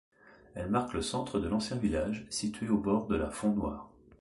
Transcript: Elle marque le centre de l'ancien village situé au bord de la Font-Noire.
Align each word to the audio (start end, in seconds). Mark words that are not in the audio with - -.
Elle 0.55 0.71
marque 0.71 0.93
le 0.95 1.03
centre 1.03 1.39
de 1.39 1.47
l'ancien 1.47 1.77
village 1.77 2.25
situé 2.31 2.67
au 2.69 2.79
bord 2.79 3.05
de 3.05 3.15
la 3.15 3.29
Font-Noire. 3.29 3.91